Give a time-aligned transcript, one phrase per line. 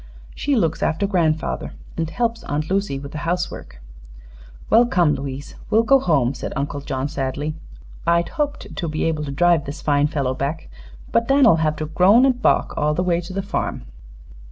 [0.33, 3.79] "She looks after grandfather, and helps Aunt Lucy with the housework."
[4.67, 7.53] "Well, come, Louise; we'll go home," said Uncle John, sadly.
[8.07, 10.69] "I'd hoped to be able to drive this fine fellow back,
[11.11, 13.83] but Dan'll have to groan an' balk all the way to the farm."